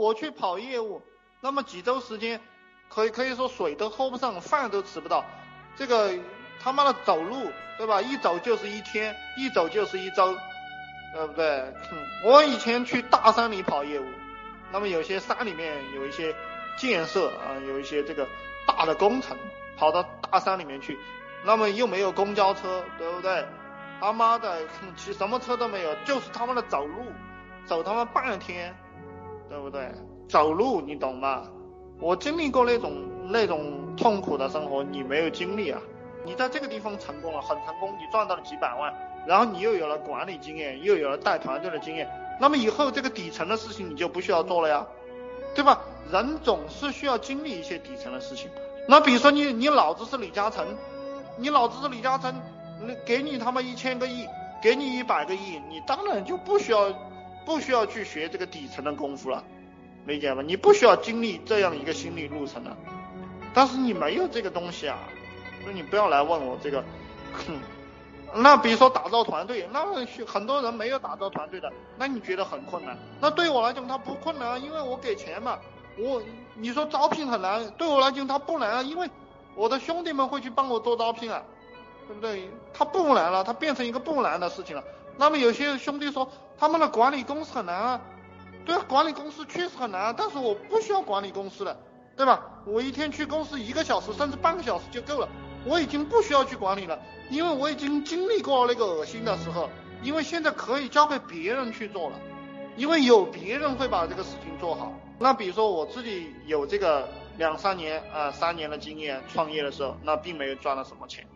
[0.00, 1.02] 我去跑业务，
[1.42, 2.40] 那么几周时间，
[2.88, 5.22] 可以可以说水都喝不上，饭都吃不到，
[5.76, 6.10] 这个
[6.58, 8.00] 他妈的走路，对吧？
[8.00, 10.34] 一走就是一天，一走就是一周，
[11.12, 11.74] 对不对？
[12.24, 14.06] 我以前去大山里跑业务，
[14.72, 16.34] 那么有些山里面有一些
[16.78, 18.26] 建设啊，有一些这个
[18.66, 19.36] 大的工程，
[19.76, 20.98] 跑到大山里面去，
[21.44, 23.44] 那么又没有公交车，对不对？
[24.00, 24.62] 他妈的，
[24.96, 27.12] 骑什么车都没有，就是他妈的走路，
[27.66, 28.74] 走他妈半天，
[29.50, 29.90] 对不对？
[30.28, 31.42] 走路你懂吗？
[31.98, 32.92] 我经历过那种
[33.28, 35.80] 那种痛苦的生活，你没有经历啊？
[36.24, 38.94] 你在这个地方成功了，很成功，你赚到了几百万，
[39.26, 42.08] 然后你又有了管理经验，又有了带团队的经验，
[42.40, 44.86] 那么以后这个底层的事情你就不需要做了呀，
[45.52, 45.80] 对吧？
[46.12, 48.48] 人总是需要经历一些底层的事情。
[48.86, 50.64] 那比如说你你老子是李嘉诚，
[51.36, 52.32] 你老子是李嘉诚。
[53.04, 54.26] 给你他妈一千个亿，
[54.62, 56.88] 给你一百个亿，你当然就不需要
[57.44, 59.42] 不需要去学这个底层的功夫了，
[60.06, 60.42] 理解吗？
[60.46, 62.76] 你不需要经历这样一个心理路程了。
[63.52, 64.98] 但是你没有这个东西啊，
[65.62, 66.84] 所以你不要来问我这个。
[68.34, 69.84] 那比如说打造团队，那
[70.24, 72.96] 很多人没有打造团队的，那你觉得很困难？
[73.20, 75.58] 那对我来讲他不困难，因为我给钱嘛。
[75.98, 76.22] 我
[76.54, 79.10] 你说招聘很难，对我来讲他不难啊，因为
[79.56, 81.42] 我的兄弟们会去帮我做招聘啊。
[82.06, 82.50] 对不对？
[82.74, 84.82] 他不难了，他变成一个不难的事情了。
[85.16, 88.00] 那么有些兄弟说，他们的管理公司很难啊。
[88.64, 91.76] 对啊，管理公司确实很难啊，但是我不需要管理公司了，
[92.16, 92.62] 对吧？
[92.66, 95.28] 我一天去公司一个小时甚至半个小时就够了，
[95.64, 96.98] 我已经不需要去管理了，
[97.30, 99.68] 因为我已经经历过那个恶心的时候，
[100.02, 102.16] 因为现在可以交给别人去做了，
[102.76, 104.92] 因为有别人会把这个事情做好。
[105.18, 107.08] 那比如说我自己有这个
[107.38, 111.26] 两三年啊三年的经验，创业的时候，那并没有赚了什么钱。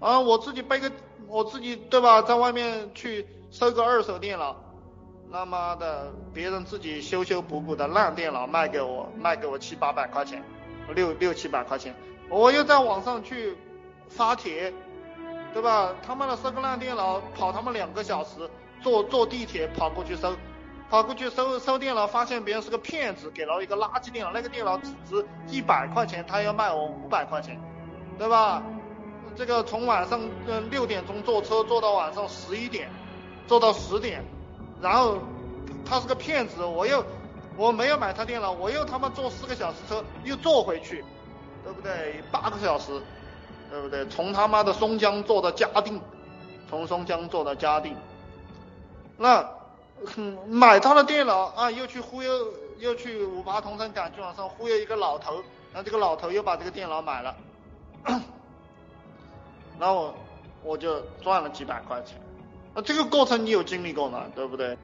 [0.00, 0.90] 啊，我自己背个，
[1.28, 4.56] 我自己对吧，在外面去收个二手电脑，
[5.32, 10.42] 他妈的，别人自己修修补补的烂电脑卖给我，卖给我七八百块钱，
[10.94, 11.94] 六六七百块钱，
[12.28, 13.56] 我又在网上去
[14.08, 14.72] 发帖，
[15.52, 15.92] 对吧？
[16.06, 18.48] 他妈的收个烂电脑，跑他妈两个小时，
[18.82, 20.34] 坐坐地铁跑过去收，
[20.90, 27.60] 跑过去收收电脑，发现别人是个骗子，给了一个垃圾电脑，那个电脑只值一百块钱，他要卖我五百块钱，
[28.18, 28.62] 对吧？
[29.36, 32.88] 这个从晚上嗯六点钟坐车坐到晚上十一点，
[33.46, 34.24] 坐到十点，
[34.80, 35.18] 然后
[35.84, 37.04] 他是个骗子，我又
[37.56, 41.04] 我没有买他电脑，我又他妈坐四个小时车又坐回去，
[41.62, 42.22] 对不对？
[42.30, 43.00] 八个小时，
[43.70, 44.06] 对不对？
[44.06, 46.00] 从他妈的松江坐到嘉定，
[46.70, 47.96] 从松江坐到嘉定，
[49.16, 49.44] 那
[50.48, 52.32] 买他的电脑啊，又去忽悠，
[52.78, 57.34] 又去五八同城赶集网上忽悠一个老头，那这个老头又把这个电脑买了。
[59.78, 60.14] 然后
[60.62, 62.16] 我就赚了几百块钱，
[62.74, 64.24] 那这个过程你有经历过吗？
[64.34, 64.72] 对不对？